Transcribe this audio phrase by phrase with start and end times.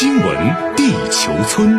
[0.00, 1.78] 新闻地球村，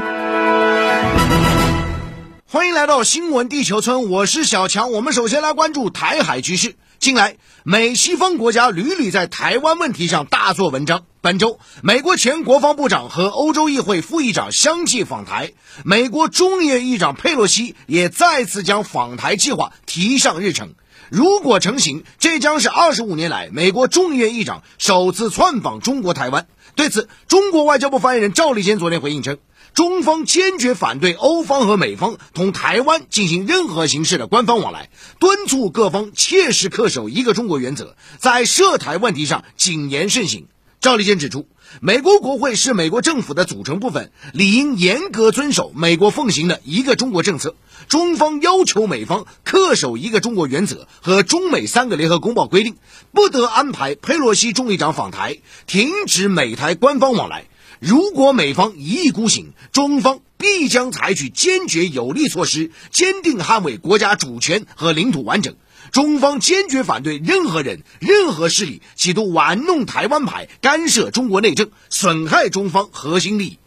[2.45, 4.91] 欢迎来到新闻地球村，我是小强。
[4.91, 6.75] 我们首先来关注台海局势。
[6.99, 11.05] 近来，美西方国家屡屡在台湾问题上大做文章。
[11.21, 15.53] 本周，美国前国防部长和欧洲议会副议长相继访台，
[15.83, 20.75] 美国众议院议长佩洛西也再次将访台计划提上日程。
[21.09, 26.45] 如果成型，这将是二十五年来美国众议院议长首次窜访中国台湾。
[26.75, 29.37] 对此，中国外交部发言人赵立坚昨天回应称，
[29.73, 34.89] 中方坚决反对欧方和美方同台湾进行任何形式的官方往来，
[35.19, 40.47] 敦促各方切实恪守一个中国原则，在涉台问题上谨言慎行。
[40.79, 41.47] 赵立坚指出，
[41.79, 47.55] 美国国会是美国政府的组成部分，理应严格遵守美国奉行的一个中国政策。
[47.87, 52.75] 中方要求美方恪守一个中国原则和中美三个联合公报规定，
[53.13, 57.45] 不得安排佩洛西众议长访台，停止美台官方往来。
[57.79, 65.55] 如果美方一意孤行，中方必将采取坚决有力措施，坚定捍卫国家主权和领土完整。
[65.91, 73.57] 中方坚决反对任何人、任何势力企图玩弄台湾牌、干涉中国内政、损害中方核心利益。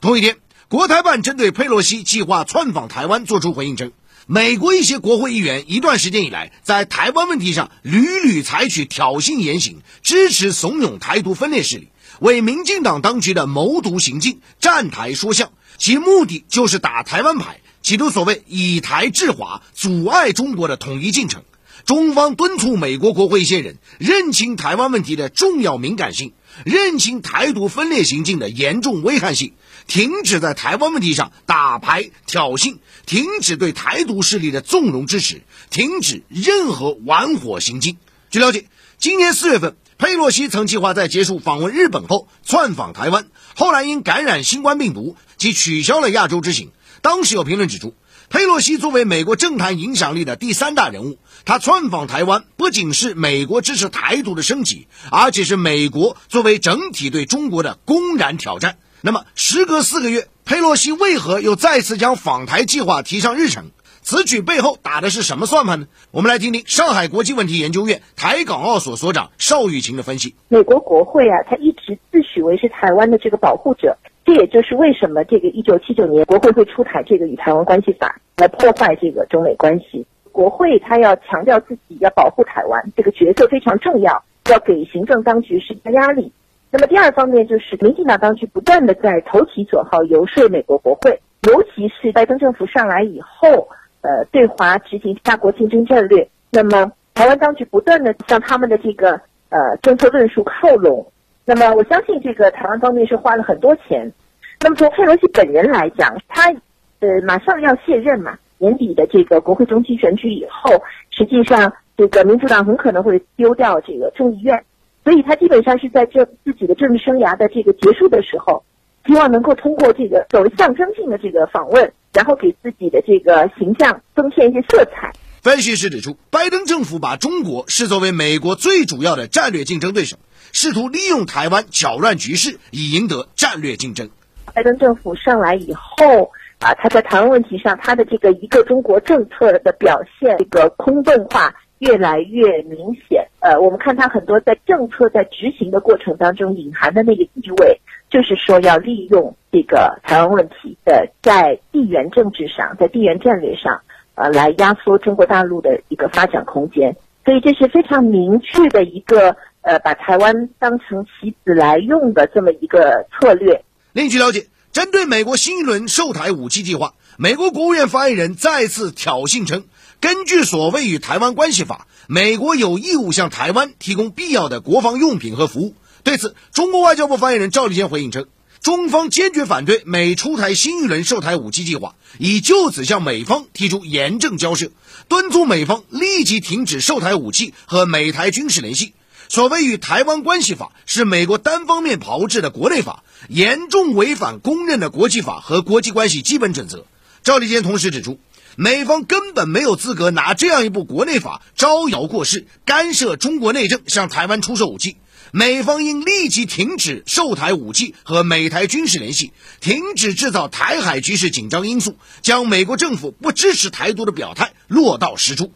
[0.00, 3.92] 同一天，国台办针对佩洛西计划窜访台湾作出回应称，
[4.26, 21.44] 美国一些国会议员一段时间以来在台湾问题上屡屡采取挑衅言行，支持怂恿台独分裂势力，为民进党当局的谋独行径站台说相，其目的就是打台湾牌，企图所谓以台制华，阻碍中国的统一进程。
[21.88, 26.34] 中方敦促美国国会一些人认清台湾问题的重要敏感性，
[26.66, 29.54] 认清台独分裂行径的严重危害性，
[29.86, 37.96] 停止在台湾问题上打牌挑衅，停止对台独势力的纵容支持，停止任何玩火行径。
[38.28, 38.66] 据了解，
[38.98, 46.70] 今年四月份，佩洛西曾计划在结束访问日本后窜访台湾，后来因感染新冠病毒，即取消了亚洲之行。
[47.00, 47.94] 当时有评论指出。
[48.30, 51.16] 佩洛西作为美国政坛影响力的第三大人物，
[51.46, 58.76] 他窜访台湾不仅是美国支持台独的升级，而且是美国作为整体对中国的公然挑战。
[59.00, 63.70] 那么，时隔四个月，佩洛西为何又再次将访台计划提上日程？
[64.02, 65.86] 此举背后打的是什么算盘呢？
[66.10, 70.34] 我们来听听上海国际问题研究院台港澳所所长邵玉琴的分析。
[70.48, 73.96] 美国国会啊，他一直自诩为是台湾的这个保护者。
[74.28, 80.06] 这也就是为什么这个一九七九年国会会出台这个与台湾关系法来破坏这个中美关系。
[80.32, 86.30] 国会他要强调自己要保护台湾这个角色非常重要，要给行政当局施加压力。
[86.70, 91.18] 那么第二方面就是民进党当局不断的在投其所好游说美国国会，
[91.50, 93.66] 尤其是拜登政府上来以后，
[94.02, 96.28] 呃，对华执行大国竞争战略。
[96.50, 99.18] 那么台湾当局不断的向他们的这个
[99.48, 101.10] 呃政策论述靠拢。
[101.48, 104.12] 那么我相信这个台湾方面是花了很多钱。
[104.60, 106.52] 那么从佩洛西本人来讲，他
[107.00, 114.62] 呃马上要卸任嘛，年底的这个国会中期选举以后，实际上这个民主党很可能会丢掉这个众议院，
[115.04, 118.62] 所以他基本上是在这自己的政治生涯的这个结束的时候，
[119.06, 125.10] 希望能够通过这个所谓象征性的这个访问，然后给自己的这个形象增添一些色彩。
[125.40, 130.18] 分析师指出，拜登政府把中国视作为美国最主要的战略竞争对手。
[130.52, 134.08] 试图利用台湾搅乱局势，以赢得战略竞争。
[134.54, 143.28] 拜登政府上来以后啊，他在台湾问题上，他的这个一个中国政策的表现，这个空洞化越来越明显。
[143.40, 147.80] 呃，我们看他很多在政策在执行的过程当中隐含的那个意味，
[148.10, 153.82] 就是说要利用这个台湾问题的在地缘政治上，在地缘战略上，
[154.16, 156.96] 呃，来压缩中国大陆的一个发展空间。
[157.24, 159.36] 所以这是非常明确的一个。
[159.62, 163.64] 呃，把台湾当成棋子来用的这么一个策略。
[163.92, 169.64] 另据了解，针对美国新一轮售台武器计划，美国国务院发言人再次挑衅称，
[170.00, 175.74] 根据所谓与台湾关系法，美国有义务向台湾提供必要的国防用品和服务。
[176.04, 178.26] 对此，中国外交部发言人赵立坚回应称，
[178.62, 184.70] 中方坚决反对美出台新一轮售台武器计划，已就此向美方提出严正交涉，
[185.08, 188.94] 敦促美方立即停止售台武器和美台军事联系。
[189.28, 196.86] 所谓与台湾关系法是美国单方面炮制的国内法，严重违反公认的国际法和国际关系基本准则。
[197.22, 198.18] 赵立坚同时指出，
[198.56, 204.96] 美方根本没有资格拿这样一部国内法招摇过市，干涉中国内政，向台湾出售武器。
[205.30, 215.52] 美方应立即停止售台武器和美台军事联系，停止制造台海局势紧张因素，将美国政府不支持台独的表态落到实处。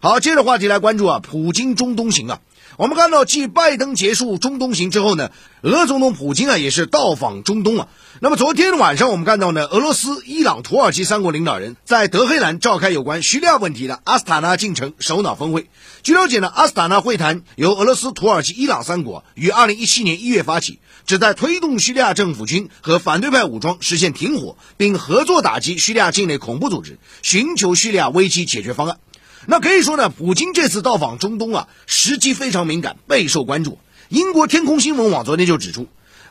[0.00, 2.40] 好，接着话题来关注啊，普京中东行啊。
[2.76, 5.30] 我们看到，继拜登结束中东行之后呢，
[5.62, 7.88] 俄总统普京啊也是到访中东啊。
[8.20, 15.70] 那么昨天晚上我们看到呢，俄罗斯、伊朗、土耳其三国领导人在德黑兰召开有关叙利亚问题的阿斯塔纳进程首脑峰会。
[16.02, 28.98] 据了解呢，阿斯塔纳会谈由俄罗斯、土耳其、伊朗三国于2017年1月发起，旨在推动叙利亚政府军和反对派武装实现停火，并合作打击叙利亚境内恐怖组织，寻求叙利亚危机解决方案。
[29.48, 33.78] 那可以说呢，普京这次到访中东啊，时机非常敏感，备受关注。
[34.08, 35.86] 英国天空新闻网昨天就指出，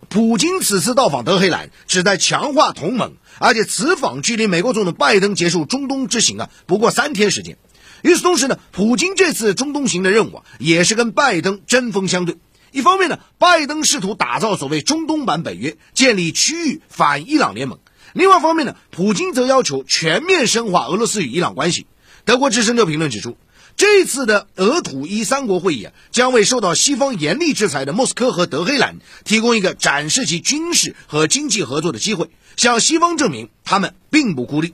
[0.10, 7.58] 普京此次到访德黑兰，旨在强化同盟，而且此访距离美国总统拜登结束中东之行啊，不过三天时间。
[8.02, 12.36] 与此同时呢，普京这次中东行的任务啊，也是跟拜登针锋相对。
[12.72, 17.78] 一方面呢，拜登试图打造所谓中东版北约，建立区域反伊朗联盟；
[18.14, 21.88] 另外一方面呢，普京则要求全面深化俄罗斯与伊朗关系。
[22.26, 23.38] 德国之声就评论指出，
[23.78, 34.74] 这次的俄土伊三国会议啊，将为受到西方严厉制裁的莫斯科和德黑兰提供一个展示其军事和经济合作的机会，向西方证明他们并不孤立。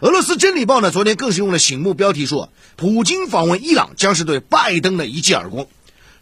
[0.00, 5.66] 俄罗斯真理报呢，昨天更是用了醒目标题说，普京访问伊朗将是对拜登的一记耳光。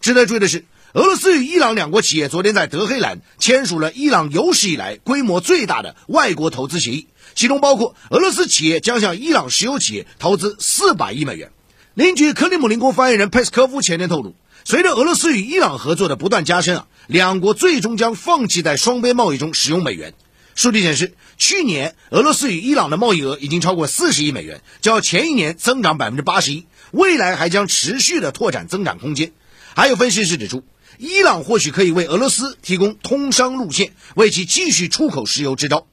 [0.00, 0.64] 值得注意的是，
[0.94, 7.08] 俄罗斯与伊朗两国企业昨天在德黑兰签署了伊朗有史以来规模最大的外国投资协议。
[7.35, 11.50] 其中包括俄罗斯企业将向伊朗石油企业投资四百亿美元。
[11.93, 20.14] 邻据克里姆林宫发言人佩斯科夫前天透露，随着俄罗斯与伊朗合作的不断加深啊，两国最终将放弃在双边贸易中使用美元。
[20.55, 29.32] 数据显示，去年俄罗斯与伊朗的贸易额已经超过四十亿美元，较前一年增长百分之八十一，未来还将持续的拓展增长空间。
[29.75, 30.64] 还有分析师指出，
[30.98, 35.86] 伊朗或许可以为俄罗斯提供通商路线，为其继续出口石油支招。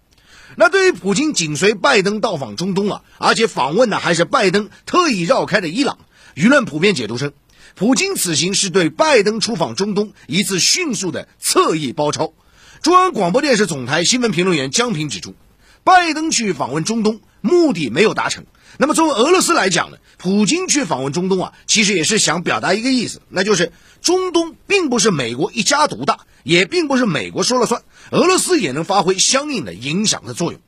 [0.56, 6.00] 那对于普京紧随拜登到访中东啊，而且访问的还是拜登特意绕开的伊朗，
[6.34, 7.34] 舆论普遍解读称，
[7.75, 12.34] 普京此行是对拜登出访中东一次迅速的侧翼包抄。
[12.81, 15.36] 中央广播电视总台新闻评论员江平指出，
[15.84, 18.46] 拜登去访问中东目的没有达成。
[18.77, 26.19] 那么作为俄罗斯来讲呢，普京去访问中东啊，其实也是想表达一个意思，那就是中东并不是美国一家独大。
[26.44, 27.81] 也并不是美国说了算，
[28.12, 30.62] 俄罗斯也能发挥相应的影响的作用。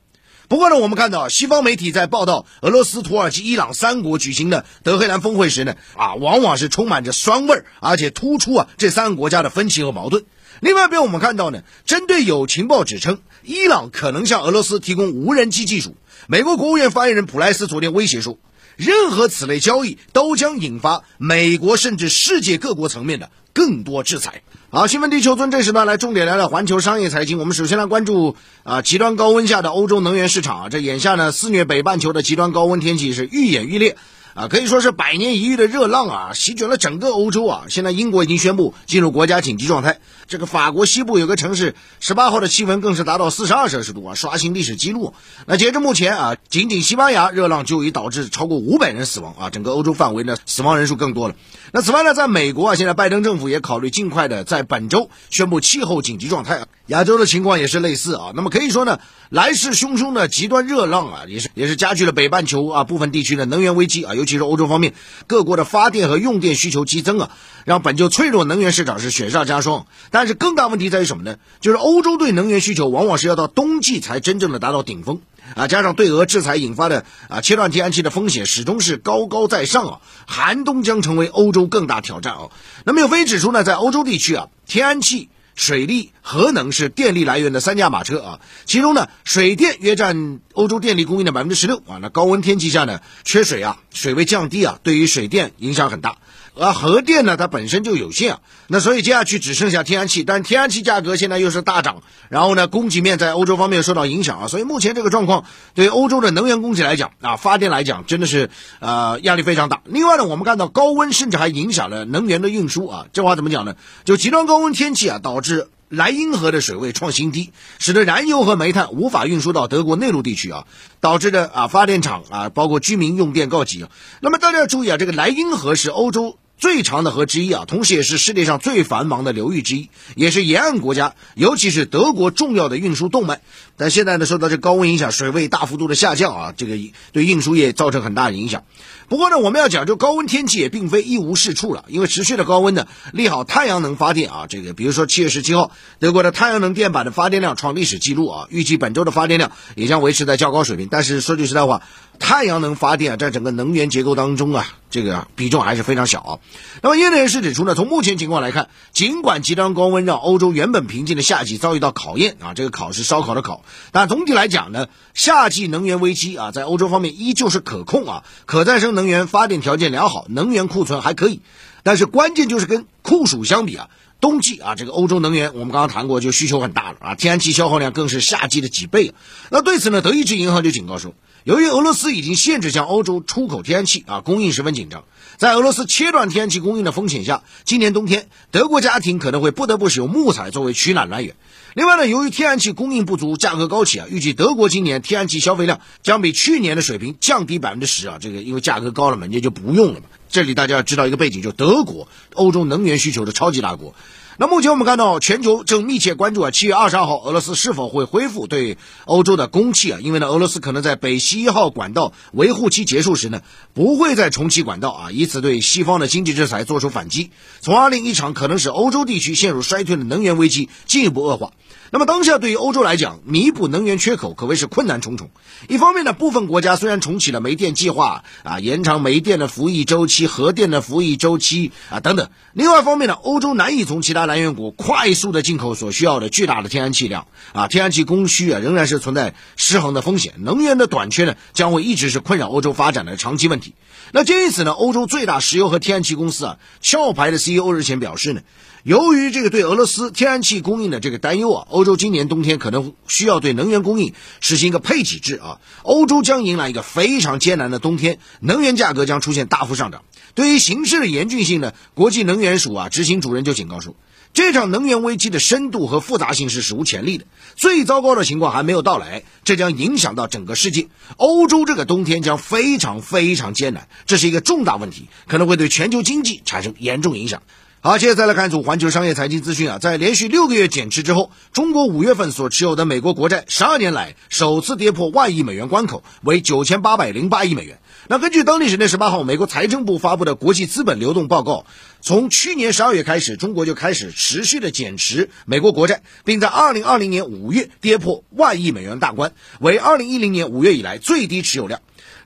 [0.48, 10.26] 不过呢，我们看到西方媒体在报道俄罗斯、土耳其、伊朗三国举行的德黑兰峰会时呢，啊，往往是充满着酸味儿，而且突出啊这三个国家的分歧和矛盾。
[10.62, 15.96] 另外一边，我们看到呢，针对有情报指称伊朗可能向俄罗斯提供无人机技术，
[16.30, 18.38] 美国国务院发言人普莱斯昨天威胁说，
[18.76, 24.42] 任何此类交易都将引发美国甚至世界各国层面的更多制裁。
[24.70, 27.40] 好，新闻地球村这时段来重点聊聊环球商业财经。
[27.40, 33.96] 我们首先来关注啊，极端高温下的欧洲能源市场啊，这眼下呢肆虐北半球的极端高温天气是愈演愈烈。
[34.38, 37.66] 啊，可以说是百年一遇的热浪啊，席卷了整个欧洲啊！
[37.70, 39.98] 现在英国已经宣布进入国家紧急状态。
[40.28, 45.16] 这个法国西部有个城市，十八号的气温更是达到四十二摄氏度啊，刷新历史记录。
[45.48, 51.36] 那截至目前啊，仅仅西班牙热浪就已导致超过五百人死亡啊，整个欧洲范围呢，死亡人数更多了。
[51.72, 56.68] 那此外呢，在美国啊，现在拜登政府也考虑尽快的在本周宣布气候紧急状态啊。
[56.88, 58.32] 亚洲的情况也是类似啊。
[58.36, 59.00] 那么可以说呢，
[59.30, 64.94] 来势汹汹的极端热浪啊，也是也是加剧了北半球啊部分地区的能源危机啊，尤其是欧洲方面
[65.28, 67.32] 各国的发电和用电需求激增啊，
[67.66, 69.86] 让本就脆弱能源市场是雪上加霜。
[70.12, 71.38] 但是更大问题在于什么呢？
[71.60, 75.20] 就是欧洲对能源需求往往是要到冬季才真正的达到顶峰
[75.56, 82.50] 啊，加上对俄制裁引发的啊切断天然气的风险始终是高高在上啊，寒冬将成为欧洲更大挑战啊。
[82.86, 85.28] 那么有分析指出呢，在欧洲地区啊，天然气。
[85.58, 91.98] 水利、核能是电力来源的三驾马车啊，其中呢，水电约占欧洲电力供应的百分之十六啊。
[92.00, 96.18] 那高温天气下呢，缺水啊，水位降低啊，对于水电影响很大。
[96.60, 105.46] 而核电呢，它本身就有限啊，那所以接下去只剩下天然气，但天然气价格现在又是大涨，然后呢，供给面在欧洲方面受到影响啊，所以目前这个状况
[105.76, 108.50] 对欧洲的能源供给来讲啊，发电来讲真的是
[108.80, 109.82] 呃压力非常大。
[109.86, 113.76] 另外呢，我们看到高温甚至还影响了能源的运输啊，这话怎么讲呢？
[114.04, 120.66] 就极端高温天气啊，导致莱茵河的水位创新低，使得燃油和煤炭无法运输到德国内陆地区啊，
[121.02, 123.90] 导致的啊发电厂啊，包括居民用电告急啊。
[124.22, 126.36] 那么大家要注意啊，这个莱茵河是欧洲。
[126.58, 133.42] 最长的河之一啊，同时也是世界上最繁忙的流域之一，也是沿岸国家，尤其是德国重要的运输动脉。
[133.76, 136.76] 但现在呢，受到这高温影响，水位大幅度的下降啊，这个
[137.12, 138.64] 对运输业造成很大的影响。
[139.08, 144.48] 不过呢，我们要讲究高温天气也并非一无是处了，因为持续的高温呢，利好太阳能发电啊。
[144.50, 150.88] 这个比如说七月十七号，德国的太阳能电板的发电量创历史记录啊，预计本周的发电量也将维持在较高水平。
[150.90, 151.84] 但是说句实在话，
[152.20, 156.40] 太阳能发电啊，在整个能源结构当中啊，这个比重还是非常小啊。
[156.82, 171.42] 那么业内人士指出呢，从目前情况来看，尽管极端高温让欧洲原本平静的夏季遭遇到考验啊，这个考是烧烤的烤，但总体来讲呢，夏季能源危机啊，在欧洲方面依旧是可控啊，可再生能源发电条件良好，能源库存还可以。
[171.84, 173.88] 但是关键就是跟酷暑相比啊，
[174.20, 179.14] 冬季啊，这个欧洲能源我们刚刚谈过，就需求很大了啊，天然气消耗量更是夏季的几倍。
[179.50, 181.14] 那对此呢，德意志银行就警告说。
[181.44, 185.06] 由于俄罗斯已经限制向欧洲出口天然气啊，供应十分紧张。
[185.38, 191.36] 在俄罗斯切断天然气供应的风险下，今年冬天德国家庭可能会不得不使用木材作为取暖来源。
[191.78, 198.18] 另外呢，由于天然气供应不足，价格高企啊，预计德国今年天然气消费量将比去年的水平降低百分之十啊。
[198.20, 200.08] 这个因为价格高了嘛，人家就不用了嘛。
[200.28, 203.94] 这里大家要知道一个背景，就德国欧洲能源需求的超级大国。
[204.40, 210.00] 那目前我们看到，全球正密切关注啊，七月二十二号俄罗斯是否会恢复对欧洲的供气啊？
[210.00, 213.42] 因为呢，俄罗斯可能在北溪一号管道维护期结束时呢，
[213.74, 221.54] 不会再重启管道啊，以此对西方的经济制裁做出反击，从而令一场可能使欧洲地区陷入衰退的能源危机进一步恶化。
[221.90, 225.30] 那么当下对于欧洲来讲，弥补能源缺口可谓是困难重重。
[225.70, 240.34] 一方面呢，部分国家虽然重启了煤电计划啊，延长煤电的服役周期、核电的服役周期啊等等；另外一方面呢，欧洲难以从其他来源国快速的进口所需要的巨大的天然气量啊，天然气供需啊仍然是存在失衡的风险。
[240.40, 243.76] 能源的短缺呢，将会一直是困扰欧洲发展的长期问题。
[244.12, 248.42] 那鉴于此呢，欧洲最大石油和天然气公司啊，壳牌的 CEO 日前表示呢。
[248.88, 260.06] 由于这个对俄罗斯天然气供应的这个担忧啊，欧洲今年冬天可能需要对能源供应实行一个配给制啊，欧洲将迎来一个非常艰难的冬天，能源价格将出现大幅上涨。
[260.36, 263.94] 对于形势的严峻性呢，国际能源署啊执行主任就警告说，
[264.32, 267.26] 这场能源危机的深度和复杂性是史无前例的，
[267.58, 277.44] 最糟糕的情况还没有到来，这将影响到整个世界，欧洲这个冬天将非常非常艰难，这是一个重大问题，可能会对全球经济产生严重影响。
[277.88, 287.80] 好，接着再来看一组环球商业财经资讯啊，在连续六个月减持之后，中国五月份所持有的美国国债十二年来首次跌破万亿美元关口，为九千八百零八亿美元。
[288.10, 291.66] 那根据当地时间十八号美国财政部发布的国际资本流动报告，
[292.02, 301.80] 从去年十二月开始，中国就开始持续的减持美国国债，并在二零二零年五月跌破万亿美元大关，为二零一零年五月以来最低持有量。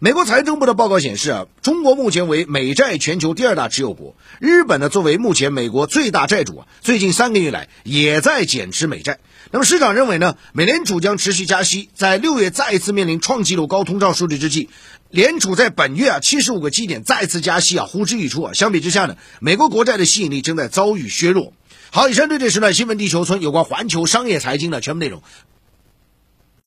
[0.03, 4.15] 美国财政部的报告显示啊，中国目前为美债全球第二大持有国。
[4.39, 9.20] 日本呢，作为目前美国最大债主啊，最近三个月来也在减持美债。
[9.51, 14.70] 那么市场认为呢，美联储将持续加息，在六月再一次面临创纪录高通胀数据之际，
[15.12, 18.53] 联储在本月啊七十五个基点再次加息啊，呼之欲出啊。
[18.53, 21.53] 相比之下呢，美国国债的吸引力正在遭遇削弱。
[21.91, 25.22] 好，以上对这时段新闻地球村有关环球商业财经的全部内容，